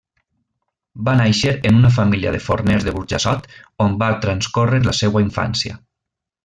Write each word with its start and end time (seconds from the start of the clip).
Va 1.09 1.13
nàixer 1.19 1.51
en 1.71 1.77
una 1.81 1.91
família 1.99 2.33
de 2.37 2.41
forners 2.47 2.89
de 2.89 2.95
Burjassot, 2.97 3.47
on 3.89 3.97
va 4.05 4.11
transcórrer 4.27 4.85
la 4.91 4.99
seua 5.05 5.27
infància. 5.31 5.81